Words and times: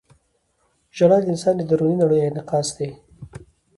•ژړا 0.97 1.17
د 1.21 1.25
انسان 1.31 1.55
د 1.57 1.61
دروني 1.69 1.95
نړۍ 2.03 2.19
انعکاس 2.23 2.67
دی. 2.77 2.89